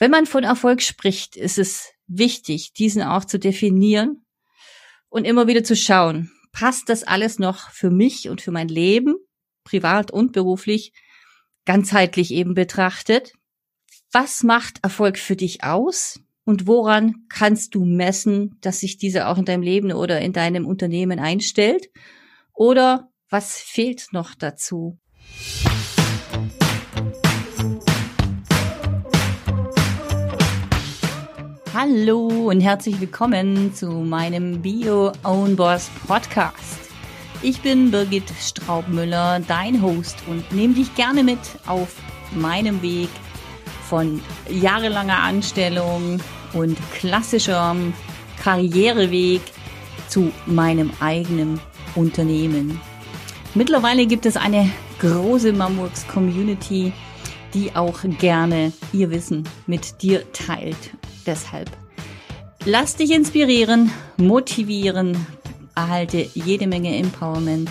Wenn 0.00 0.10
man 0.10 0.24
von 0.24 0.44
Erfolg 0.44 0.80
spricht, 0.80 1.36
ist 1.36 1.58
es 1.58 1.92
wichtig, 2.06 2.72
diesen 2.72 3.02
auch 3.02 3.26
zu 3.26 3.38
definieren 3.38 4.24
und 5.10 5.26
immer 5.26 5.46
wieder 5.46 5.62
zu 5.62 5.76
schauen, 5.76 6.32
passt 6.52 6.88
das 6.88 7.04
alles 7.04 7.38
noch 7.38 7.70
für 7.70 7.90
mich 7.90 8.30
und 8.30 8.40
für 8.40 8.50
mein 8.50 8.68
Leben, 8.68 9.16
privat 9.62 10.10
und 10.10 10.32
beruflich, 10.32 10.94
ganzheitlich 11.66 12.32
eben 12.32 12.54
betrachtet? 12.54 13.34
Was 14.10 14.42
macht 14.42 14.78
Erfolg 14.82 15.18
für 15.18 15.36
dich 15.36 15.64
aus? 15.64 16.18
Und 16.44 16.66
woran 16.66 17.26
kannst 17.28 17.74
du 17.74 17.84
messen, 17.84 18.56
dass 18.62 18.80
sich 18.80 18.96
diese 18.96 19.28
auch 19.28 19.36
in 19.36 19.44
deinem 19.44 19.62
Leben 19.62 19.92
oder 19.92 20.22
in 20.22 20.32
deinem 20.32 20.64
Unternehmen 20.64 21.18
einstellt? 21.18 21.90
Oder 22.54 23.12
was 23.28 23.58
fehlt 23.58 24.06
noch 24.12 24.34
dazu? 24.34 24.98
Hallo 31.82 32.50
und 32.50 32.60
herzlich 32.60 33.00
willkommen 33.00 33.72
zu 33.72 33.86
meinem 33.88 34.60
Bio 34.60 35.12
Own 35.24 35.56
Boss 35.56 35.88
Podcast. 36.06 36.78
Ich 37.40 37.62
bin 37.62 37.90
Birgit 37.90 38.30
Straubmüller, 38.38 39.40
dein 39.48 39.80
Host 39.80 40.18
und 40.26 40.52
nehme 40.52 40.74
dich 40.74 40.94
gerne 40.94 41.24
mit 41.24 41.38
auf 41.66 41.96
meinem 42.32 42.82
Weg 42.82 43.08
von 43.88 44.20
jahrelanger 44.50 45.20
Anstellung 45.20 46.20
und 46.52 46.76
klassischerem 46.92 47.94
Karriereweg 48.42 49.40
zu 50.06 50.30
meinem 50.44 50.90
eigenen 51.00 51.60
Unternehmen. 51.94 52.78
Mittlerweile 53.54 54.04
gibt 54.04 54.26
es 54.26 54.36
eine 54.36 54.70
große 54.98 55.54
Mamworks 55.54 56.06
Community, 56.08 56.92
die 57.54 57.74
auch 57.74 58.00
gerne 58.18 58.70
ihr 58.92 59.10
Wissen 59.10 59.44
mit 59.66 60.02
dir 60.02 60.30
teilt. 60.34 60.90
Deshalb 61.26 61.70
lass 62.64 62.96
dich 62.96 63.10
inspirieren, 63.10 63.90
motivieren, 64.16 65.26
erhalte 65.74 66.28
jede 66.34 66.66
Menge 66.66 66.96
Empowerment 66.96 67.70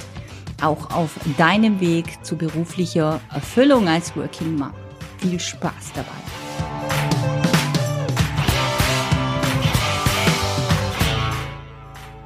auch 0.61 0.91
auf 0.91 1.15
deinem 1.37 1.79
Weg 1.79 2.23
zu 2.23 2.35
beruflicher 2.35 3.21
Erfüllung 3.33 3.87
als 3.87 4.15
Working 4.15 4.55
Mom. 4.55 4.73
Viel 5.19 5.39
Spaß 5.39 5.93
dabei. 5.95 6.09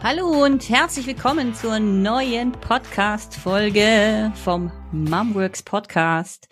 Hallo 0.02 0.44
und 0.44 0.68
herzlich 0.68 1.08
willkommen 1.08 1.56
zur 1.56 1.80
neuen 1.80 2.52
Podcast-Folge 2.52 4.34
vom 4.44 4.70
Momworks 4.92 5.64
Podcast. 5.64 6.50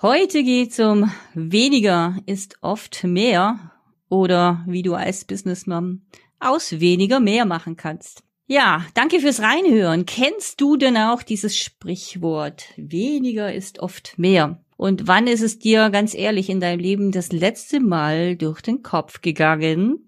Heute 0.00 0.42
geht's 0.42 0.80
um 0.80 1.12
weniger 1.34 2.16
ist 2.24 2.56
oft 2.62 3.04
mehr 3.04 3.71
oder 4.12 4.62
wie 4.66 4.82
du 4.82 4.92
als 4.92 5.24
Businessmom 5.24 6.02
aus 6.38 6.80
weniger 6.80 7.18
mehr 7.18 7.46
machen 7.46 7.78
kannst. 7.78 8.22
Ja, 8.46 8.84
danke 8.92 9.20
fürs 9.20 9.40
Reinhören. 9.40 10.04
Kennst 10.04 10.60
du 10.60 10.76
denn 10.76 10.98
auch 10.98 11.22
dieses 11.22 11.56
Sprichwort? 11.56 12.66
Weniger 12.76 13.54
ist 13.54 13.78
oft 13.78 14.18
mehr. 14.18 14.62
Und 14.76 15.06
wann 15.06 15.26
ist 15.26 15.40
es 15.40 15.58
dir 15.58 15.88
ganz 15.88 16.14
ehrlich 16.14 16.50
in 16.50 16.60
deinem 16.60 16.80
Leben 16.80 17.10
das 17.10 17.32
letzte 17.32 17.80
Mal 17.80 18.36
durch 18.36 18.60
den 18.60 18.82
Kopf 18.82 19.22
gegangen? 19.22 19.98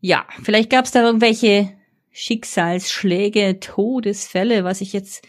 Ja, 0.00 0.24
vielleicht 0.42 0.70
gab 0.70 0.86
es 0.86 0.92
da 0.92 1.02
irgendwelche 1.02 1.70
Schicksalsschläge, 2.12 3.60
Todesfälle, 3.60 4.64
was 4.64 4.80
ich 4.80 4.94
jetzt 4.94 5.26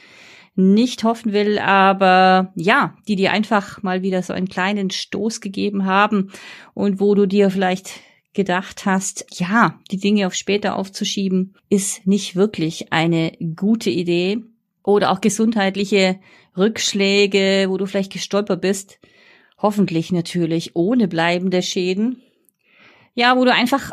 nicht 0.55 1.03
hoffen 1.03 1.33
will, 1.33 1.59
aber 1.59 2.53
ja, 2.55 2.95
die 3.09 3.17
dir 3.17 3.33
einfach 3.33 3.83
mal 3.83 4.03
wieder 4.03 4.23
so 4.23 4.31
einen 4.31 4.47
kleinen 4.47 4.89
Stoß 4.89 5.41
gegeben 5.41 5.85
haben 5.85 6.31
und 6.73 7.01
wo 7.01 7.13
du 7.13 7.25
dir 7.25 7.49
vielleicht 7.49 7.99
gedacht 8.33 8.85
hast, 8.85 9.25
ja, 9.33 9.79
die 9.91 9.97
Dinge 9.97 10.27
auf 10.27 10.33
später 10.33 10.75
aufzuschieben, 10.75 11.55
ist 11.69 12.07
nicht 12.07 12.35
wirklich 12.35 12.91
eine 12.93 13.31
gute 13.55 13.89
Idee. 13.89 14.39
Oder 14.83 15.11
auch 15.11 15.21
gesundheitliche 15.21 16.19
Rückschläge, 16.57 17.67
wo 17.69 17.77
du 17.77 17.85
vielleicht 17.85 18.11
gestolpert 18.11 18.61
bist. 18.61 18.99
Hoffentlich 19.57 20.11
natürlich 20.11 20.75
ohne 20.75 21.07
bleibende 21.07 21.61
Schäden. 21.61 22.21
Ja, 23.13 23.37
wo 23.37 23.45
du 23.45 23.53
einfach 23.53 23.91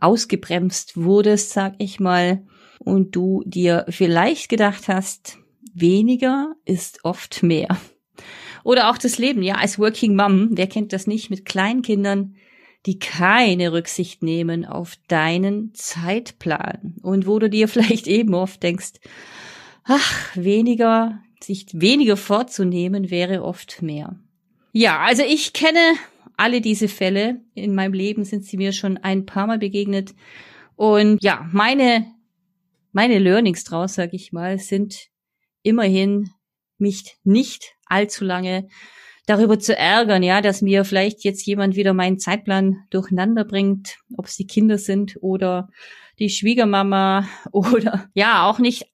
ausgebremst 0.00 0.96
wurdest, 0.96 1.50
sag 1.50 1.74
ich 1.78 2.00
mal, 2.00 2.44
und 2.78 3.14
du 3.14 3.42
dir 3.46 3.84
vielleicht 3.88 4.48
gedacht 4.48 4.88
hast, 4.88 5.38
weniger 5.72 6.54
ist 6.64 7.04
oft 7.04 7.42
mehr. 7.42 7.68
Oder 8.64 8.90
auch 8.90 8.98
das 8.98 9.18
Leben, 9.18 9.42
ja, 9.42 9.56
als 9.56 9.78
Working 9.78 10.16
Mom, 10.16 10.48
wer 10.52 10.66
kennt 10.66 10.92
das 10.92 11.06
nicht 11.06 11.28
mit 11.28 11.44
Kleinkindern, 11.44 12.36
die 12.86 12.98
keine 12.98 13.72
Rücksicht 13.72 14.22
nehmen 14.22 14.64
auf 14.64 14.96
deinen 15.08 15.74
Zeitplan 15.74 16.96
und 17.02 17.26
wo 17.26 17.38
du 17.38 17.48
dir 17.48 17.68
vielleicht 17.68 18.06
eben 18.06 18.34
oft 18.34 18.62
denkst, 18.62 18.94
ach, 19.84 20.36
weniger, 20.36 21.20
sich 21.40 21.66
weniger 21.72 22.16
vorzunehmen 22.16 23.10
wäre 23.10 23.42
oft 23.42 23.82
mehr. 23.82 24.18
Ja, 24.72 25.00
also 25.00 25.22
ich 25.22 25.52
kenne 25.52 25.94
alle 26.36 26.60
diese 26.60 26.88
Fälle. 26.88 27.40
In 27.54 27.74
meinem 27.74 27.92
Leben 27.92 28.24
sind 28.24 28.44
sie 28.44 28.56
mir 28.56 28.72
schon 28.72 28.98
ein 28.98 29.24
paar 29.24 29.46
Mal 29.46 29.58
begegnet. 29.58 30.14
Und 30.74 31.22
ja, 31.22 31.48
meine, 31.52 32.06
meine 32.92 33.18
Learnings 33.18 33.64
draus, 33.64 33.94
sag 33.94 34.14
ich 34.14 34.32
mal, 34.32 34.58
sind 34.58 35.10
immerhin 35.62 36.30
mich 36.78 37.16
nicht 37.22 37.74
allzu 37.86 38.24
lange 38.24 38.68
darüber 39.26 39.58
zu 39.58 39.76
ärgern, 39.76 40.22
ja, 40.22 40.40
dass 40.40 40.62
mir 40.62 40.84
vielleicht 40.84 41.24
jetzt 41.24 41.46
jemand 41.46 41.76
wieder 41.76 41.94
meinen 41.94 42.18
Zeitplan 42.18 42.84
durcheinander 42.90 43.44
bringt, 43.44 43.98
ob 44.16 44.26
es 44.26 44.36
die 44.36 44.46
Kinder 44.46 44.78
sind 44.78 45.16
oder 45.20 45.68
die 46.18 46.28
Schwiegermama 46.28 47.28
oder 47.52 48.08
ja, 48.14 48.48
auch 48.48 48.58
nicht 48.58 48.86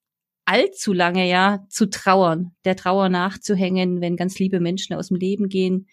allzu 0.44 0.92
lange, 0.92 1.28
ja, 1.28 1.64
zu 1.68 1.88
trauern, 1.90 2.52
der 2.64 2.76
Trauer 2.76 3.08
nachzuhängen, 3.08 4.00
wenn 4.00 4.16
ganz 4.16 4.38
liebe 4.38 4.60
Menschen 4.60 4.96
aus 4.96 5.08
dem 5.08 5.16
Leben 5.16 5.48
gehen 5.48 5.86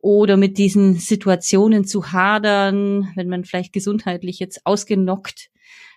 oder 0.00 0.36
mit 0.36 0.58
diesen 0.58 0.94
Situationen 0.94 1.84
zu 1.84 2.12
hadern, 2.12 3.12
wenn 3.14 3.28
man 3.28 3.44
vielleicht 3.44 3.72
gesundheitlich 3.72 4.38
jetzt 4.38 4.64
ausgenockt 4.64 5.50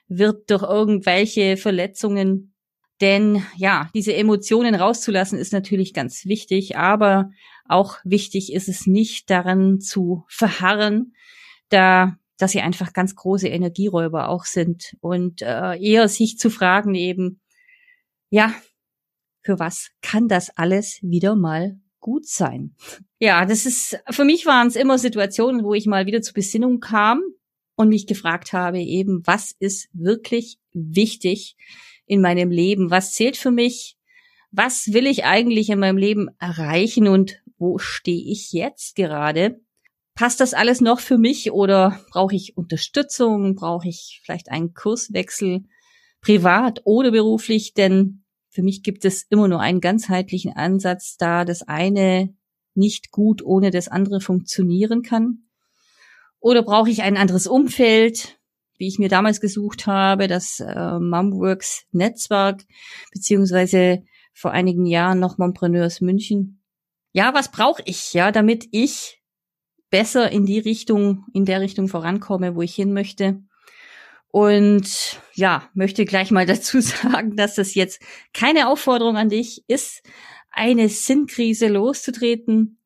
wird 0.07 0.49
durch 0.49 0.63
irgendwelche 0.63 1.57
Verletzungen, 1.57 2.53
denn 3.01 3.43
ja, 3.57 3.89
diese 3.95 4.13
Emotionen 4.15 4.75
rauszulassen 4.75 5.39
ist 5.39 5.53
natürlich 5.53 5.93
ganz 5.93 6.25
wichtig, 6.25 6.77
aber 6.77 7.31
auch 7.67 7.97
wichtig 8.03 8.53
ist 8.53 8.69
es 8.69 8.87
nicht 8.87 9.29
daran 9.29 9.79
zu 9.79 10.25
verharren, 10.27 11.13
da 11.69 12.17
dass 12.37 12.51
sie 12.51 12.61
einfach 12.61 12.93
ganz 12.93 13.15
große 13.15 13.47
Energieräuber 13.47 14.27
auch 14.27 14.45
sind 14.45 14.97
und 14.99 15.41
äh, 15.41 15.77
eher 15.77 16.07
sich 16.07 16.37
zu 16.37 16.49
fragen 16.49 16.95
eben, 16.95 17.39
ja, 18.29 18.53
für 19.43 19.59
was 19.59 19.91
kann 20.01 20.27
das 20.27 20.49
alles 20.57 20.99
wieder 21.01 21.35
mal 21.35 21.79
gut 21.99 22.27
sein? 22.27 22.75
Ja, 23.19 23.45
das 23.45 23.65
ist, 23.65 23.99
für 24.09 24.25
mich 24.25 24.45
waren 24.45 24.67
es 24.67 24.75
immer 24.75 24.97
Situationen, 24.97 25.63
wo 25.63 25.73
ich 25.73 25.85
mal 25.85 26.05
wieder 26.05 26.21
zur 26.21 26.33
Besinnung 26.33 26.79
kam 26.79 27.21
und 27.75 27.89
mich 27.89 28.07
gefragt 28.07 28.51
habe 28.53 28.79
eben, 28.79 29.21
was 29.25 29.53
ist 29.59 29.89
wirklich 29.93 30.57
wichtig 30.73 31.55
in 32.05 32.21
meinem 32.21 32.51
Leben? 32.51 32.91
Was 32.91 33.11
zählt 33.11 33.37
für 33.37 33.51
mich? 33.51 33.95
Was 34.51 34.93
will 34.93 35.07
ich 35.07 35.25
eigentlich 35.25 35.69
in 35.69 35.79
meinem 35.79 35.97
Leben 35.97 36.29
erreichen 36.39 37.07
und 37.07 37.41
wo 37.57 37.77
stehe 37.77 38.31
ich 38.31 38.51
jetzt 38.51 38.95
gerade? 38.95 39.61
Passt 40.15 40.39
das 40.39 40.53
alles 40.53 40.81
noch 40.81 40.99
für 40.99 41.17
mich 41.17 41.51
oder 41.51 41.99
brauche 42.11 42.35
ich 42.35 42.55
Unterstützung? 42.55 43.55
Brauche 43.55 43.87
ich 43.87 44.21
vielleicht 44.23 44.49
einen 44.49 44.73
Kurswechsel 44.73 45.63
privat 46.21 46.81
oder 46.83 47.11
beruflich? 47.11 47.73
Denn 47.73 48.23
für 48.49 48.61
mich 48.61 48.83
gibt 48.83 49.05
es 49.05 49.23
immer 49.23 49.47
nur 49.47 49.59
einen 49.59 49.81
ganzheitlichen 49.81 50.53
Ansatz, 50.53 51.17
da 51.17 51.45
das 51.45 51.63
eine 51.63 52.35
nicht 52.75 53.11
gut 53.11 53.43
ohne 53.43 53.71
das 53.71 53.87
andere 53.87 54.21
funktionieren 54.21 55.01
kann. 55.01 55.49
Oder 56.39 56.61
brauche 56.61 56.89
ich 56.89 57.01
ein 57.01 57.17
anderes 57.17 57.47
Umfeld? 57.47 58.37
wie 58.77 58.87
ich 58.87 58.99
mir 58.99 59.09
damals 59.09 59.39
gesucht 59.39 59.87
habe, 59.87 60.27
das 60.27 60.59
äh, 60.59 60.99
Momworks 60.99 61.85
Netzwerk, 61.91 62.63
beziehungsweise 63.13 64.03
vor 64.33 64.51
einigen 64.51 64.85
Jahren 64.85 65.19
noch 65.19 65.37
Mompreneurs 65.37 66.01
München. 66.01 66.62
Ja, 67.13 67.33
was 67.35 67.51
brauche 67.51 67.83
ich, 67.85 68.13
ja, 68.13 68.31
damit 68.31 68.67
ich 68.71 69.21
besser 69.91 70.31
in 70.31 70.47
die 70.47 70.57
Richtung, 70.57 71.25
in 71.33 71.45
der 71.45 71.61
Richtung 71.61 71.87
vorankomme, 71.87 72.55
wo 72.55 72.63
ich 72.63 72.73
hin 72.73 72.91
möchte. 72.91 73.43
Und 74.29 75.19
ja, 75.35 75.69
möchte 75.75 76.05
gleich 76.05 76.31
mal 76.31 76.45
dazu 76.47 76.81
sagen, 76.81 77.37
dass 77.37 77.53
das 77.53 77.75
jetzt 77.75 78.01
keine 78.33 78.67
Aufforderung 78.67 79.15
an 79.15 79.29
dich 79.29 79.63
ist, 79.67 80.01
eine 80.49 80.89
Sinnkrise 80.89 81.67
loszutreten, 81.67 82.79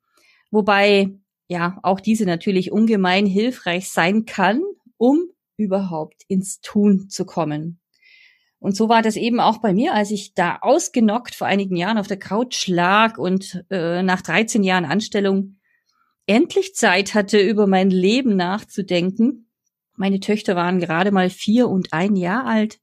wobei 0.51 1.17
ja 1.47 1.79
auch 1.81 2.01
diese 2.01 2.25
natürlich 2.25 2.73
ungemein 2.73 3.25
hilfreich 3.25 3.89
sein 3.89 4.25
kann, 4.25 4.61
um 4.97 5.29
überhaupt 5.55 6.23
ins 6.27 6.59
Tun 6.59 7.09
zu 7.09 7.25
kommen. 7.25 7.79
Und 8.59 8.75
so 8.75 8.89
war 8.89 9.01
das 9.01 9.15
eben 9.15 9.39
auch 9.39 9.59
bei 9.59 9.73
mir, 9.73 9.93
als 9.93 10.11
ich 10.11 10.33
da 10.33 10.57
ausgenockt 10.61 11.35
vor 11.35 11.47
einigen 11.47 11.75
Jahren 11.75 11.97
auf 11.97 12.07
der 12.07 12.17
Couch 12.17 12.67
lag 12.67 13.17
und 13.17 13.63
äh, 13.69 14.01
nach 14.01 14.21
13 14.21 14.63
Jahren 14.63 14.85
Anstellung 14.85 15.57
endlich 16.25 16.75
Zeit 16.75 17.13
hatte, 17.13 17.39
über 17.39 17.67
mein 17.67 17.89
Leben 17.89 18.35
nachzudenken. 18.35 19.49
Meine 19.95 20.19
Töchter 20.19 20.55
waren 20.55 20.79
gerade 20.79 21.11
mal 21.11 21.29
vier 21.29 21.69
und 21.69 21.93
ein 21.93 22.15
Jahr 22.15 22.45
alt. 22.45 22.79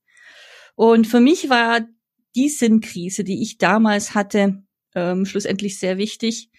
Und 0.76 1.06
für 1.06 1.20
mich 1.20 1.50
war 1.50 1.80
die 2.34 2.48
Sinnkrise, 2.48 3.24
die 3.24 3.42
ich 3.42 3.58
damals 3.58 4.14
hatte, 4.14 4.64
ähm, 4.94 5.26
schlussendlich 5.26 5.78
sehr 5.78 5.98
wichtig, 5.98 6.50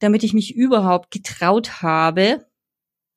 damit 0.00 0.24
ich 0.24 0.32
mich 0.32 0.54
überhaupt 0.54 1.10
getraut 1.10 1.82
habe, 1.82 2.46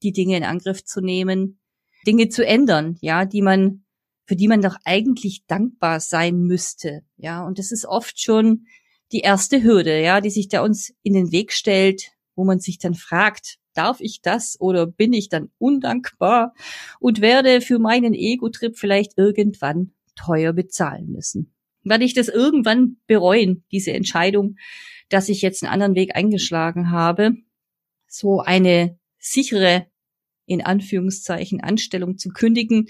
die 0.03 0.11
Dinge 0.11 0.37
in 0.37 0.43
Angriff 0.43 0.83
zu 0.83 1.01
nehmen, 1.01 1.59
Dinge 2.05 2.29
zu 2.29 2.45
ändern, 2.45 2.97
ja, 3.01 3.25
die 3.25 3.41
man, 3.41 3.85
für 4.25 4.35
die 4.35 4.47
man 4.47 4.61
doch 4.61 4.77
eigentlich 4.85 5.45
dankbar 5.47 5.99
sein 5.99 6.41
müsste, 6.43 7.03
ja. 7.17 7.45
Und 7.45 7.59
das 7.59 7.71
ist 7.71 7.85
oft 7.85 8.21
schon 8.21 8.65
die 9.11 9.19
erste 9.19 9.63
Hürde, 9.63 10.01
ja, 10.01 10.21
die 10.21 10.29
sich 10.29 10.47
da 10.47 10.63
uns 10.63 10.93
in 11.03 11.13
den 11.13 11.31
Weg 11.31 11.51
stellt, 11.53 12.11
wo 12.35 12.43
man 12.45 12.59
sich 12.59 12.79
dann 12.79 12.95
fragt, 12.95 13.57
darf 13.73 13.99
ich 13.99 14.21
das 14.21 14.59
oder 14.59 14.87
bin 14.87 15.13
ich 15.13 15.29
dann 15.29 15.49
undankbar 15.57 16.53
und 16.99 17.21
werde 17.21 17.61
für 17.61 17.79
meinen 17.79 18.13
Ego-Trip 18.13 18.77
vielleicht 18.77 19.17
irgendwann 19.17 19.91
teuer 20.15 20.53
bezahlen 20.53 21.11
müssen. 21.11 21.53
Werde 21.83 22.05
ich 22.05 22.13
das 22.13 22.27
irgendwann 22.27 22.97
bereuen, 23.07 23.65
diese 23.71 23.91
Entscheidung, 23.91 24.55
dass 25.09 25.29
ich 25.29 25.41
jetzt 25.41 25.63
einen 25.63 25.73
anderen 25.73 25.95
Weg 25.95 26.15
eingeschlagen 26.15 26.91
habe, 26.91 27.35
so 28.07 28.39
eine 28.39 28.97
sichere, 29.19 29.87
in 30.45 30.61
Anführungszeichen, 30.61 31.61
Anstellung 31.61 32.17
zu 32.17 32.29
kündigen, 32.29 32.87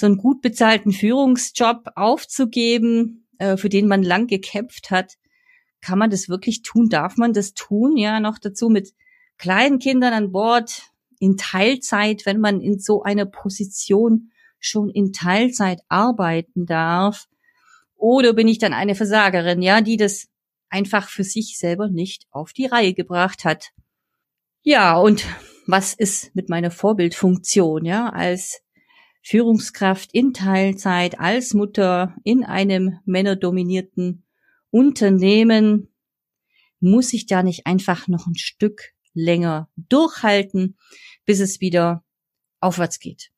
so 0.00 0.06
einen 0.06 0.16
gut 0.16 0.42
bezahlten 0.42 0.92
Führungsjob 0.92 1.90
aufzugeben, 1.94 3.28
äh, 3.38 3.56
für 3.56 3.68
den 3.68 3.86
man 3.86 4.02
lang 4.02 4.26
gekämpft 4.26 4.90
hat. 4.90 5.14
Kann 5.80 5.98
man 5.98 6.10
das 6.10 6.28
wirklich 6.28 6.62
tun? 6.62 6.88
Darf 6.88 7.16
man 7.16 7.32
das 7.32 7.54
tun? 7.54 7.96
Ja, 7.96 8.20
noch 8.20 8.38
dazu 8.38 8.68
mit 8.68 8.92
kleinen 9.38 9.78
Kindern 9.78 10.12
an 10.12 10.32
Bord, 10.32 10.90
in 11.18 11.36
Teilzeit, 11.36 12.24
wenn 12.24 12.40
man 12.40 12.60
in 12.60 12.80
so 12.80 13.02
einer 13.02 13.26
Position 13.26 14.30
schon 14.58 14.90
in 14.90 15.12
Teilzeit 15.12 15.80
arbeiten 15.88 16.66
darf. 16.66 17.26
Oder 17.94 18.32
bin 18.32 18.48
ich 18.48 18.58
dann 18.58 18.72
eine 18.72 18.94
Versagerin, 18.94 19.62
ja, 19.62 19.82
die 19.82 19.98
das 19.98 20.28
einfach 20.70 21.08
für 21.08 21.24
sich 21.24 21.58
selber 21.58 21.88
nicht 21.88 22.26
auf 22.30 22.52
die 22.52 22.66
Reihe 22.66 22.94
gebracht 22.94 23.44
hat. 23.44 23.70
Ja, 24.62 24.96
und 24.96 25.26
was 25.66 25.94
ist 25.94 26.34
mit 26.34 26.48
meiner 26.48 26.70
Vorbildfunktion, 26.70 27.84
ja, 27.84 28.08
als 28.08 28.62
Führungskraft 29.22 30.12
in 30.12 30.32
Teilzeit, 30.32 31.20
als 31.20 31.54
Mutter 31.54 32.16
in 32.24 32.44
einem 32.44 32.98
männerdominierten 33.04 34.24
Unternehmen? 34.70 35.88
Muss 36.80 37.12
ich 37.12 37.26
da 37.26 37.42
nicht 37.42 37.66
einfach 37.66 38.08
noch 38.08 38.26
ein 38.26 38.36
Stück 38.36 38.92
länger 39.12 39.68
durchhalten, 39.76 40.76
bis 41.26 41.40
es 41.40 41.60
wieder 41.60 42.04
aufwärts 42.60 42.98
geht? 42.98 43.30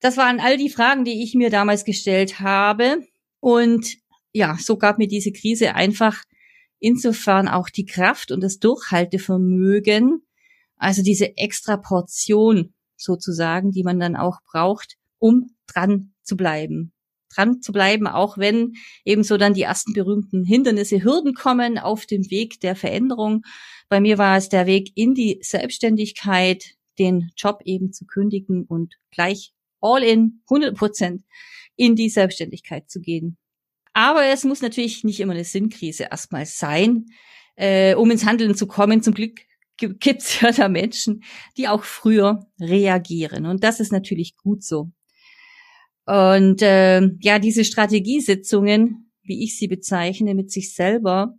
Das 0.00 0.16
waren 0.16 0.38
all 0.38 0.56
die 0.56 0.70
Fragen, 0.70 1.04
die 1.04 1.22
ich 1.22 1.34
mir 1.34 1.50
damals 1.50 1.84
gestellt 1.84 2.40
habe. 2.40 3.06
Und 3.40 3.96
ja, 4.32 4.56
so 4.58 4.76
gab 4.76 4.98
mir 4.98 5.08
diese 5.08 5.32
Krise 5.32 5.74
einfach 5.74 6.22
insofern 6.78 7.48
auch 7.48 7.70
die 7.70 7.86
Kraft 7.86 8.30
und 8.30 8.42
das 8.42 8.58
Durchhaltevermögen, 8.58 10.22
also 10.76 11.02
diese 11.02 11.36
extra 11.38 11.78
Portion 11.78 12.74
sozusagen, 13.04 13.70
die 13.70 13.84
man 13.84 14.00
dann 14.00 14.16
auch 14.16 14.40
braucht, 14.50 14.96
um 15.18 15.54
dran 15.66 16.12
zu 16.22 16.36
bleiben. 16.36 16.92
Dran 17.34 17.60
zu 17.62 17.72
bleiben, 17.72 18.06
auch 18.06 18.38
wenn 18.38 18.74
ebenso 19.04 19.36
dann 19.36 19.54
die 19.54 19.62
ersten 19.62 19.92
berühmten 19.92 20.44
Hindernisse, 20.44 21.02
Hürden 21.02 21.34
kommen 21.34 21.78
auf 21.78 22.06
dem 22.06 22.30
Weg 22.30 22.60
der 22.60 22.76
Veränderung. 22.76 23.42
Bei 23.88 24.00
mir 24.00 24.18
war 24.18 24.36
es 24.36 24.48
der 24.48 24.66
Weg 24.66 24.92
in 24.94 25.14
die 25.14 25.38
Selbstständigkeit, 25.42 26.64
den 26.98 27.30
Job 27.36 27.60
eben 27.64 27.92
zu 27.92 28.06
kündigen 28.06 28.64
und 28.64 28.94
gleich 29.10 29.52
all 29.80 30.02
in, 30.02 30.40
100 30.48 30.76
Prozent 30.76 31.22
in 31.76 31.96
die 31.96 32.08
Selbstständigkeit 32.08 32.88
zu 32.88 33.00
gehen. 33.00 33.36
Aber 33.92 34.24
es 34.24 34.44
muss 34.44 34.62
natürlich 34.62 35.04
nicht 35.04 35.20
immer 35.20 35.32
eine 35.32 35.44
Sinnkrise 35.44 36.08
erstmal 36.10 36.46
sein, 36.46 37.06
äh, 37.56 37.94
um 37.94 38.10
ins 38.10 38.24
Handeln 38.24 38.54
zu 38.54 38.66
kommen. 38.66 39.02
Zum 39.02 39.14
Glück 39.14 39.40
gibt's 39.76 40.40
ja 40.40 40.52
da 40.52 40.68
Menschen, 40.68 41.22
die 41.56 41.68
auch 41.68 41.84
früher 41.84 42.46
reagieren. 42.60 43.46
Und 43.46 43.64
das 43.64 43.80
ist 43.80 43.92
natürlich 43.92 44.36
gut 44.36 44.62
so. 44.62 44.90
Und 46.06 46.62
äh, 46.62 47.00
ja, 47.20 47.38
diese 47.38 47.64
Strategiesitzungen, 47.64 49.10
wie 49.22 49.42
ich 49.42 49.58
sie 49.58 49.68
bezeichne, 49.68 50.34
mit 50.34 50.50
sich 50.50 50.74
selber, 50.74 51.34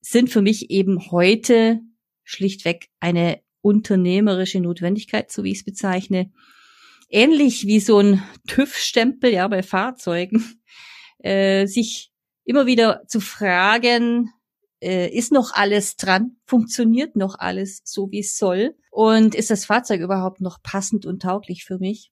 sind 0.00 0.30
für 0.30 0.42
mich 0.42 0.70
eben 0.70 1.10
heute 1.10 1.80
schlichtweg 2.24 2.88
eine 3.00 3.40
unternehmerische 3.60 4.60
Notwendigkeit, 4.60 5.30
so 5.30 5.44
wie 5.44 5.52
ich 5.52 5.58
es 5.58 5.64
bezeichne. 5.64 6.32
Ähnlich 7.10 7.66
wie 7.66 7.80
so 7.80 7.98
ein 7.98 8.22
TÜV-Stempel 8.48 9.32
ja 9.32 9.48
bei 9.48 9.62
Fahrzeugen 9.62 10.60
äh, 11.18 11.66
sich 11.66 12.10
immer 12.44 12.66
wieder 12.66 13.02
zu 13.06 13.20
fragen, 13.20 14.30
äh, 14.82 15.08
ist 15.08 15.32
noch 15.32 15.52
alles 15.52 15.96
dran? 15.96 16.36
Funktioniert 16.44 17.16
noch 17.16 17.38
alles 17.38 17.80
so, 17.84 18.10
wie 18.10 18.20
es 18.20 18.36
soll? 18.36 18.74
Und 18.90 19.34
ist 19.34 19.50
das 19.50 19.64
Fahrzeug 19.64 20.00
überhaupt 20.00 20.40
noch 20.40 20.62
passend 20.62 21.06
und 21.06 21.22
tauglich 21.22 21.64
für 21.64 21.78
mich? 21.78 22.10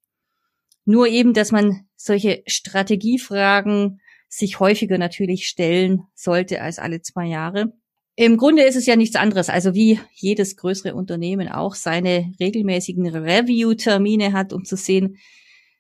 Nur 0.84 1.08
eben, 1.08 1.34
dass 1.34 1.52
man 1.52 1.86
solche 1.96 2.42
Strategiefragen 2.46 4.00
sich 4.28 4.60
häufiger 4.60 4.98
natürlich 4.98 5.46
stellen 5.46 6.02
sollte 6.14 6.60
als 6.60 6.78
alle 6.78 7.02
zwei 7.02 7.26
Jahre. 7.26 7.72
Im 8.14 8.36
Grunde 8.36 8.62
ist 8.62 8.76
es 8.76 8.86
ja 8.86 8.96
nichts 8.96 9.16
anderes, 9.16 9.48
also 9.50 9.74
wie 9.74 10.00
jedes 10.14 10.56
größere 10.56 10.94
Unternehmen 10.94 11.48
auch 11.48 11.74
seine 11.74 12.32
regelmäßigen 12.40 13.06
Review-Termine 13.06 14.32
hat, 14.32 14.52
um 14.52 14.64
zu 14.64 14.76
sehen, 14.76 15.18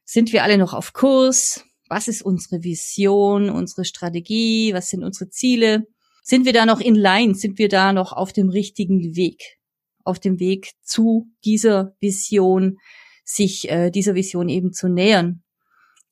sind 0.04 0.32
wir 0.32 0.42
alle 0.42 0.58
noch 0.58 0.74
auf 0.74 0.92
Kurs? 0.92 1.64
was 1.88 2.08
ist 2.08 2.22
unsere 2.22 2.62
Vision, 2.62 3.50
unsere 3.50 3.84
Strategie, 3.84 4.72
was 4.74 4.88
sind 4.88 5.04
unsere 5.04 5.30
Ziele? 5.30 5.86
Sind 6.28 6.44
wir 6.44 6.52
da 6.52 6.66
noch 6.66 6.80
in 6.80 6.96
line? 6.96 7.36
Sind 7.36 7.56
wir 7.56 7.68
da 7.68 7.92
noch 7.92 8.12
auf 8.12 8.32
dem 8.32 8.48
richtigen 8.48 9.14
Weg? 9.14 9.58
Auf 10.02 10.18
dem 10.18 10.40
Weg 10.40 10.72
zu 10.82 11.28
dieser 11.44 11.94
Vision, 12.00 12.78
sich 13.24 13.70
äh, 13.70 13.90
dieser 13.92 14.16
Vision 14.16 14.48
eben 14.48 14.72
zu 14.72 14.88
nähern, 14.88 15.44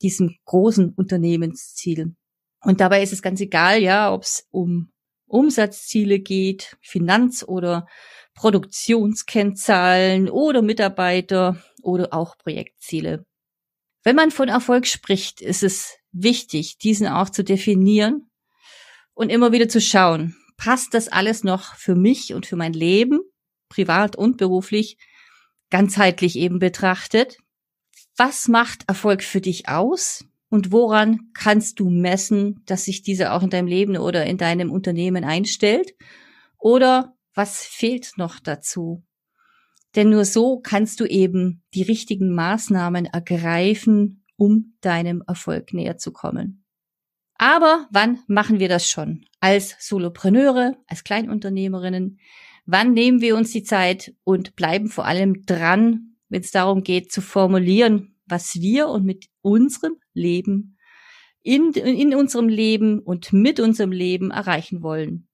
diesem 0.02 0.36
großen 0.44 0.90
Unternehmensziel. 0.90 2.14
Und 2.60 2.80
dabei 2.80 3.02
ist 3.02 3.12
es 3.12 3.22
ganz 3.22 3.40
egal, 3.40 3.82
ja, 3.82 4.14
ob 4.14 4.22
es 4.22 4.46
um 4.52 4.92
Umsatzziele 5.26 6.20
geht, 6.20 6.76
Finanz- 6.80 7.42
oder 7.42 7.88
Produktionskennzahlen 8.34 10.30
oder 10.30 10.62
Mitarbeiter 10.62 11.60
oder 11.82 12.14
auch 12.14 12.38
Projektziele. 12.38 13.26
Wenn 14.04 14.14
man 14.14 14.30
von 14.30 14.48
Erfolg 14.48 14.86
spricht, 14.86 15.40
ist 15.40 15.64
es 15.64 15.96
wichtig, 16.12 16.78
diesen 16.78 17.08
auch 17.08 17.30
zu 17.30 17.42
definieren 17.42 18.30
und 19.14 19.30
immer 19.30 19.52
wieder 19.52 19.68
zu 19.68 19.80
schauen, 19.80 20.36
passt 20.56 20.94
das 20.94 21.08
alles 21.08 21.44
noch 21.44 21.74
für 21.76 21.94
mich 21.94 22.34
und 22.34 22.46
für 22.46 22.56
mein 22.56 22.72
Leben, 22.72 23.20
privat 23.68 24.16
und 24.16 24.36
beruflich, 24.36 24.98
ganzheitlich 25.70 26.36
eben 26.36 26.58
betrachtet? 26.58 27.38
Was 28.16 28.48
macht 28.48 28.84
Erfolg 28.86 29.22
für 29.22 29.40
dich 29.40 29.68
aus? 29.68 30.24
Und 30.48 30.70
woran 30.70 31.32
kannst 31.32 31.80
du 31.80 31.90
messen, 31.90 32.62
dass 32.66 32.84
sich 32.84 33.02
dieser 33.02 33.34
auch 33.34 33.42
in 33.42 33.50
deinem 33.50 33.66
Leben 33.66 33.96
oder 33.96 34.24
in 34.24 34.38
deinem 34.38 34.70
Unternehmen 34.70 35.24
einstellt? 35.24 35.94
Oder 36.58 37.16
was 37.34 37.64
fehlt 37.64 38.12
noch 38.16 38.38
dazu? 38.38 39.02
Denn 39.96 40.10
nur 40.10 40.24
so 40.24 40.60
kannst 40.60 41.00
du 41.00 41.06
eben 41.06 41.62
die 41.74 41.82
richtigen 41.82 42.34
Maßnahmen 42.34 43.06
ergreifen, 43.06 44.24
um 44.36 44.76
deinem 44.80 45.22
Erfolg 45.26 45.72
näher 45.72 45.98
zu 45.98 46.12
kommen. 46.12 46.63
Aber 47.36 47.88
wann 47.90 48.20
machen 48.26 48.60
wir 48.60 48.68
das 48.68 48.88
schon? 48.88 49.26
Als 49.40 49.76
Solopreneure, 49.80 50.76
als 50.86 51.04
Kleinunternehmerinnen? 51.04 52.18
Wann 52.66 52.92
nehmen 52.92 53.20
wir 53.20 53.36
uns 53.36 53.50
die 53.52 53.62
Zeit 53.62 54.14
und 54.24 54.56
bleiben 54.56 54.88
vor 54.88 55.04
allem 55.04 55.44
dran, 55.44 56.16
wenn 56.28 56.40
es 56.40 56.50
darum 56.50 56.82
geht 56.82 57.12
zu 57.12 57.20
formulieren, 57.20 58.16
was 58.26 58.54
wir 58.54 58.88
und 58.88 59.04
mit 59.04 59.26
unserem 59.42 59.96
Leben, 60.14 60.78
in, 61.42 61.72
in 61.72 62.14
unserem 62.14 62.48
Leben 62.48 63.00
und 63.00 63.32
mit 63.32 63.60
unserem 63.60 63.92
Leben 63.92 64.30
erreichen 64.30 64.82
wollen? 64.82 65.28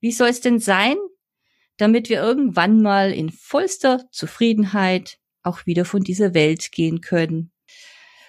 Wie 0.00 0.10
soll 0.10 0.28
es 0.28 0.40
denn 0.40 0.58
sein, 0.58 0.96
damit 1.76 2.08
wir 2.08 2.20
irgendwann 2.20 2.82
mal 2.82 3.12
in 3.12 3.30
vollster 3.30 4.04
Zufriedenheit 4.10 5.18
auch 5.42 5.66
wieder 5.66 5.84
von 5.84 6.02
dieser 6.02 6.34
Welt 6.34 6.72
gehen 6.72 7.00
können. 7.00 7.50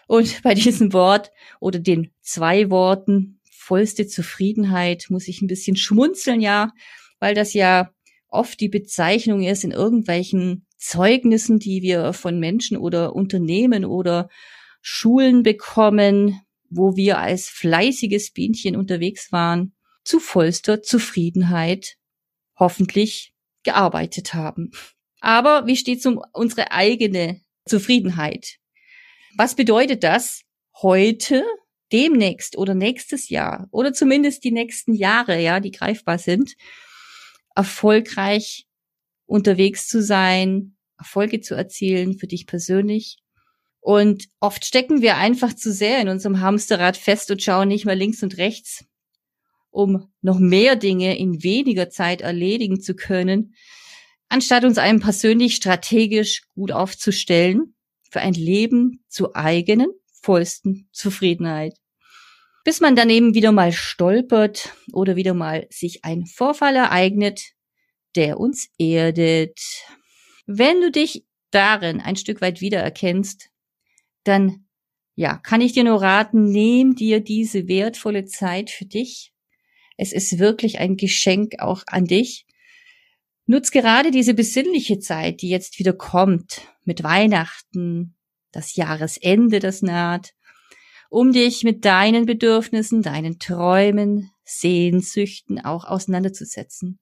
Und 0.08 0.42
bei 0.44 0.54
diesem 0.54 0.94
Wort 0.94 1.32
oder 1.60 1.80
den 1.80 2.12
zwei 2.22 2.70
Worten 2.70 3.40
vollste 3.52 4.08
Zufriedenheit 4.08 5.06
muss 5.10 5.28
ich 5.28 5.42
ein 5.42 5.48
bisschen 5.48 5.76
schmunzeln, 5.76 6.42
ja, 6.42 6.72
weil 7.20 7.34
das 7.34 7.54
ja 7.54 7.92
oft 8.28 8.60
die 8.60 8.70
Bezeichnung 8.70 9.44
ist 9.44 9.64
in 9.64 9.72
irgendwelchen 9.72 10.66
Zeugnissen, 10.78 11.60
die 11.60 11.82
wir 11.82 12.12
von 12.14 12.40
Menschen 12.40 12.78
oder 12.78 13.16
Unternehmen 13.16 13.86
oder 13.86 14.28
Schulen 14.82 15.44
bekommen, 15.44 16.42
wo 16.70 16.96
wir 16.98 17.20
als 17.20 17.48
fleißiges 17.48 18.32
Bienchen 18.32 18.76
unterwegs 18.76 19.32
waren, 19.32 19.74
zu 20.04 20.20
vollster 20.20 20.82
Zufriedenheit 20.82 21.96
hoffentlich 22.60 23.34
gearbeitet 23.64 24.34
haben. 24.34 24.72
Aber 25.22 25.66
wie 25.68 25.78
steht 25.78 26.00
es 26.00 26.06
um 26.06 26.22
unsere 26.34 26.72
eigene 26.72 27.40
Zufriedenheit? 27.66 28.58
Was 29.36 29.56
bedeutet 29.56 30.04
das 30.04 30.42
heute, 30.82 31.44
demnächst 31.92 32.58
oder 32.58 32.76
nächstes 32.76 33.30
Jahr? 33.30 33.68
Oder 33.72 33.94
zumindest 33.94 34.44
die 34.44 34.52
nächsten 34.52 34.94
Jahre, 34.94 35.42
ja, 35.42 35.60
die 35.60 35.72
greifbar 35.72 36.20
sind, 36.20 36.54
erfolgreich 37.56 38.68
unterwegs 39.26 39.88
zu 39.88 40.04
sein, 40.04 40.76
Erfolge 40.98 41.42
zu 41.42 41.56
erzielen 41.56 42.18
für 42.18 42.28
dich 42.28 42.46
persönlich. 42.46 43.18
Und 43.80 44.28
oft 44.40 44.66
stecken 44.66 45.02
wir 45.02 45.18
einfach 45.18 45.54
zu 45.54 45.74
sehr 45.74 46.00
in 46.00 46.10
unserem 46.10 46.40
Hamsterrad 46.40 46.96
fest 46.96 47.32
und 47.32 47.42
schauen 47.42 47.68
nicht 47.68 47.86
mehr 47.86 47.96
links 47.96 48.22
und 48.22 48.38
rechts, 48.38 48.86
um 49.72 50.12
noch 50.22 50.40
mehr 50.40 50.76
Dinge 50.76 51.18
in 51.18 51.44
weniger 51.44 51.90
Zeit 51.90 52.22
erledigen 52.22 52.82
zu 52.82 52.96
können, 52.96 53.56
anstatt 54.30 54.64
uns 54.64 54.78
einem 54.78 55.00
persönlich 55.00 55.56
strategisch 55.56 56.44
gut 56.54 56.72
aufzustellen 56.72 57.73
für 58.14 58.22
ein 58.22 58.34
Leben 58.34 59.04
zur 59.10 59.36
eigenen 59.36 59.90
vollsten 60.22 60.88
Zufriedenheit. 60.92 61.74
Bis 62.64 62.80
man 62.80 62.96
daneben 62.96 63.34
wieder 63.34 63.52
mal 63.52 63.74
stolpert 63.74 64.74
oder 64.94 65.16
wieder 65.16 65.34
mal 65.34 65.66
sich 65.72 66.06
ein 66.06 66.28
Vorfall 66.28 66.76
ereignet, 66.76 67.42
der 68.16 68.40
uns 68.40 68.70
erdet. 68.78 69.60
Wenn 70.46 70.80
du 70.80 70.92
dich 70.92 71.26
darin 71.50 72.00
ein 72.02 72.16
Stück 72.16 72.40
weit 72.40 72.62
wiedererkennst, 72.62 73.50
dann 74.24 74.68
ja, 75.16 75.38
kann 75.38 75.62
ich 75.62 75.74
dir 75.74 75.84
nur 75.84 76.02
raten, 76.02 76.46
nehm 76.46 76.96
dir 76.96 77.20
diese 77.20 77.68
wertvolle 77.68 78.26
Zeit 78.26 78.70
für 78.70 78.86
dich. 78.86 79.34
Es 79.98 80.14
ist 80.14 80.38
wirklich 80.38 80.78
ein 80.78 80.98
Geschenk 80.98 81.56
auch 81.60 81.84
an 81.88 82.06
dich. 82.06 82.46
Nutz 83.46 83.72
gerade 83.72 84.12
diese 84.12 84.34
besinnliche 84.34 85.00
Zeit, 85.00 85.42
die 85.42 85.50
jetzt 85.50 85.80
wieder 85.80 85.94
kommt, 85.94 86.62
mit 86.86 87.04
Weihnachten, 87.04 88.16
das 88.52 88.76
Jahresende, 88.76 89.60
das 89.60 89.82
naht, 89.82 90.34
um 91.10 91.32
dich 91.32 91.64
mit 91.64 91.86
deinen 91.86 92.26
Bedürfnissen, 92.26 93.02
deinen 93.02 93.40
Träumen, 93.40 94.32
Sehnsüchten 94.44 95.64
auch 95.64 95.86
auseinanderzusetzen 95.86 97.00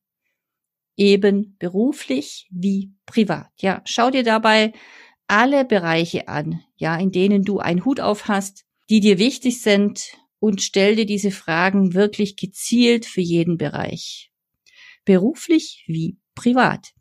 eben 1.01 1.55
beruflich 1.57 2.47
wie 2.51 2.91
privat. 3.05 3.49
Ja, 3.57 3.81
schau 3.85 4.11
dir 4.11 4.23
dabei 4.23 4.73
alle 5.27 5.65
Bereiche 5.65 6.27
an, 6.27 6.61
ja, 6.75 6.95
in 6.97 7.11
denen 7.11 7.43
du 7.43 7.59
einen 7.59 7.85
Hut 7.85 7.99
auf 7.99 8.27
hast, 8.27 8.65
die 8.89 8.99
dir 8.99 9.17
wichtig 9.17 9.61
sind 9.61 10.17
und 10.39 10.61
stell 10.61 10.95
dir 10.95 11.05
diese 11.05 11.31
Fragen 11.31 11.93
wirklich 11.93 12.35
gezielt 12.35 13.05
für 13.05 13.21
jeden 13.21 13.57
Bereich. 13.57 14.30
Beruflich 15.05 15.83
wie 15.87 16.17
privat. 16.35 16.91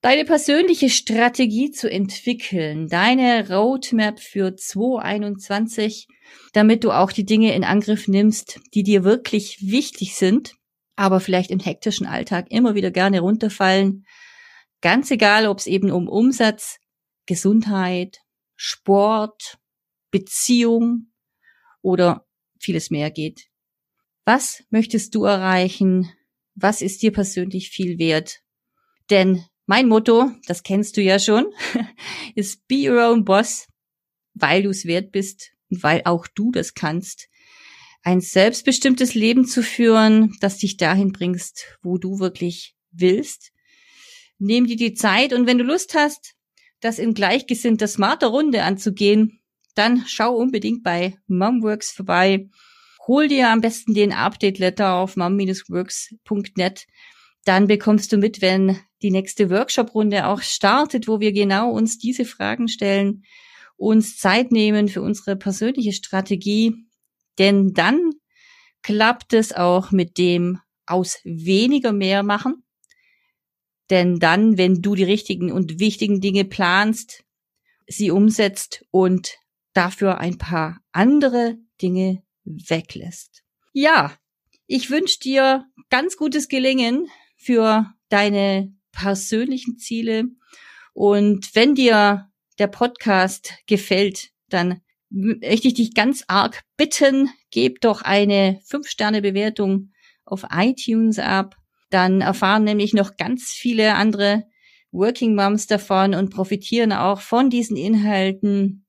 Deine 0.00 0.24
persönliche 0.24 0.90
Strategie 0.90 1.70
zu 1.70 1.90
entwickeln, 1.90 2.88
deine 2.88 3.48
Roadmap 3.48 4.20
für 4.20 4.54
2021, 4.54 6.06
damit 6.52 6.84
du 6.84 6.92
auch 6.92 7.10
die 7.10 7.24
Dinge 7.24 7.54
in 7.54 7.64
Angriff 7.64 8.06
nimmst, 8.06 8.60
die 8.74 8.82
dir 8.82 9.02
wirklich 9.02 9.58
wichtig 9.62 10.14
sind 10.14 10.54
aber 10.96 11.20
vielleicht 11.20 11.50
im 11.50 11.60
hektischen 11.60 12.06
Alltag 12.06 12.46
immer 12.50 12.74
wieder 12.74 12.90
gerne 12.90 13.20
runterfallen. 13.20 14.06
Ganz 14.80 15.10
egal, 15.10 15.46
ob 15.46 15.58
es 15.58 15.66
eben 15.66 15.90
um 15.90 16.08
Umsatz, 16.08 16.78
Gesundheit, 17.26 18.18
Sport, 18.54 19.58
Beziehung 20.10 21.12
oder 21.82 22.26
vieles 22.60 22.90
mehr 22.90 23.10
geht. 23.10 23.48
Was 24.24 24.62
möchtest 24.70 25.14
du 25.14 25.24
erreichen? 25.24 26.12
Was 26.54 26.82
ist 26.82 27.02
dir 27.02 27.12
persönlich 27.12 27.70
viel 27.70 27.98
wert? 27.98 28.40
Denn 29.10 29.44
mein 29.66 29.88
Motto, 29.88 30.30
das 30.46 30.62
kennst 30.62 30.96
du 30.96 31.02
ja 31.02 31.18
schon, 31.18 31.46
ist 32.34 32.66
Be 32.68 32.90
Your 32.90 33.10
Own 33.10 33.24
Boss, 33.24 33.66
weil 34.34 34.62
du 34.62 34.70
es 34.70 34.84
wert 34.84 35.12
bist 35.12 35.52
und 35.70 35.82
weil 35.82 36.02
auch 36.04 36.26
du 36.26 36.50
das 36.52 36.74
kannst 36.74 37.28
ein 38.04 38.20
selbstbestimmtes 38.20 39.14
Leben 39.14 39.46
zu 39.46 39.62
führen, 39.62 40.36
das 40.40 40.58
dich 40.58 40.76
dahin 40.76 41.12
bringst, 41.12 41.78
wo 41.82 41.96
du 41.96 42.18
wirklich 42.20 42.76
willst. 42.92 43.50
Nimm 44.38 44.66
dir 44.66 44.76
die 44.76 44.92
Zeit 44.92 45.32
und 45.32 45.46
wenn 45.46 45.58
du 45.58 45.64
Lust 45.64 45.94
hast, 45.94 46.34
das 46.80 46.98
in 46.98 47.14
gleichgesinnter 47.14 47.88
smarter 47.88 48.26
Runde 48.26 48.62
anzugehen, 48.62 49.40
dann 49.74 50.04
schau 50.06 50.36
unbedingt 50.36 50.82
bei 50.82 51.16
Momworks 51.26 51.92
vorbei. 51.92 52.46
Hol 53.06 53.28
dir 53.28 53.50
am 53.50 53.60
besten 53.60 53.94
den 53.94 54.12
Update-Letter 54.12 54.94
auf 54.94 55.16
mom-works.net. 55.16 56.86
Dann 57.44 57.66
bekommst 57.66 58.12
du 58.12 58.16
mit, 58.16 58.40
wenn 58.40 58.78
die 59.02 59.10
nächste 59.10 59.50
Workshop-Runde 59.50 60.26
auch 60.26 60.40
startet, 60.40 61.06
wo 61.06 61.20
wir 61.20 61.32
genau 61.32 61.70
uns 61.70 61.98
diese 61.98 62.24
Fragen 62.24 62.68
stellen, 62.68 63.24
uns 63.76 64.16
Zeit 64.16 64.52
nehmen 64.52 64.88
für 64.88 65.02
unsere 65.02 65.36
persönliche 65.36 65.92
Strategie 65.92 66.86
denn 67.38 67.72
dann 67.72 68.12
klappt 68.82 69.32
es 69.32 69.52
auch 69.52 69.90
mit 69.90 70.18
dem 70.18 70.60
aus 70.86 71.18
weniger 71.24 71.92
mehr 71.92 72.22
machen. 72.22 72.64
Denn 73.90 74.18
dann, 74.18 74.56
wenn 74.56 74.82
du 74.82 74.94
die 74.94 75.04
richtigen 75.04 75.52
und 75.52 75.78
wichtigen 75.78 76.20
Dinge 76.20 76.44
planst, 76.44 77.24
sie 77.86 78.10
umsetzt 78.10 78.84
und 78.90 79.36
dafür 79.72 80.18
ein 80.18 80.38
paar 80.38 80.80
andere 80.92 81.56
Dinge 81.82 82.22
weglässt. 82.44 83.42
Ja, 83.72 84.16
ich 84.66 84.90
wünsche 84.90 85.18
dir 85.18 85.66
ganz 85.90 86.16
gutes 86.16 86.48
Gelingen 86.48 87.08
für 87.36 87.92
deine 88.08 88.74
persönlichen 88.92 89.78
Ziele. 89.78 90.24
Und 90.92 91.54
wenn 91.54 91.74
dir 91.74 92.30
der 92.58 92.68
Podcast 92.68 93.54
gefällt, 93.66 94.30
dann 94.48 94.80
möchte 95.10 95.68
ich 95.68 95.74
dich 95.74 95.94
ganz 95.94 96.24
arg 96.28 96.62
bitten, 96.76 97.30
gib 97.50 97.80
doch 97.80 98.02
eine 98.02 98.60
5-Sterne-Bewertung 98.68 99.92
auf 100.24 100.46
iTunes 100.50 101.18
ab. 101.18 101.56
Dann 101.90 102.20
erfahren 102.20 102.64
nämlich 102.64 102.94
noch 102.94 103.16
ganz 103.16 103.52
viele 103.52 103.94
andere 103.94 104.44
Working 104.90 105.34
Moms 105.34 105.66
davon 105.66 106.14
und 106.14 106.30
profitieren 106.30 106.92
auch 106.92 107.20
von 107.20 107.50
diesen 107.50 107.76
Inhalten. 107.76 108.86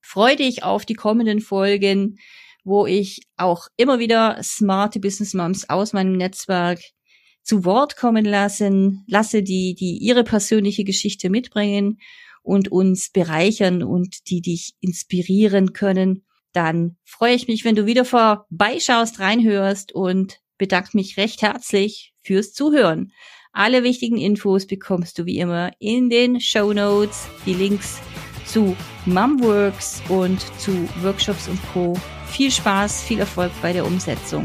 Freu 0.00 0.36
dich 0.36 0.62
auf 0.62 0.84
die 0.84 0.94
kommenden 0.94 1.40
Folgen, 1.40 2.18
wo 2.64 2.86
ich 2.86 3.20
auch 3.36 3.68
immer 3.76 3.98
wieder 3.98 4.42
smarte 4.42 4.98
Business 4.98 5.34
Moms 5.34 5.68
aus 5.68 5.92
meinem 5.92 6.16
Netzwerk 6.16 6.80
zu 7.42 7.64
Wort 7.64 7.96
kommen 7.96 8.24
lassen, 8.24 9.04
lasse 9.06 9.42
die, 9.42 9.74
die 9.74 9.98
ihre 9.98 10.24
persönliche 10.24 10.84
Geschichte 10.84 11.28
mitbringen 11.28 11.98
und 12.42 12.72
uns 12.72 13.10
bereichern 13.10 13.82
und 13.82 14.28
die 14.30 14.40
dich 14.40 14.74
inspirieren 14.80 15.72
können, 15.72 16.24
dann 16.52 16.96
freue 17.04 17.34
ich 17.34 17.48
mich, 17.48 17.64
wenn 17.64 17.74
du 17.74 17.84
wieder 17.84 18.04
vorbeischaust, 18.04 19.20
reinhörst 19.20 19.92
und 19.92 20.40
bedanke 20.56 20.90
mich 20.94 21.16
recht 21.16 21.42
herzlich 21.42 22.14
fürs 22.22 22.52
Zuhören. 22.52 23.12
Alle 23.52 23.82
wichtigen 23.82 24.16
Infos 24.16 24.66
bekommst 24.66 25.18
du 25.18 25.26
wie 25.26 25.38
immer 25.38 25.70
in 25.78 26.10
den 26.10 26.40
Show 26.40 26.72
Notes, 26.72 27.26
die 27.44 27.54
Links 27.54 28.00
zu 28.46 28.76
Mumworks 29.06 30.02
und 30.08 30.40
zu 30.58 30.88
Workshops 31.02 31.48
und 31.48 31.60
Co. 31.72 31.94
Viel 32.26 32.50
Spaß, 32.50 33.02
viel 33.02 33.20
Erfolg 33.20 33.52
bei 33.62 33.72
der 33.72 33.86
Umsetzung. 33.86 34.44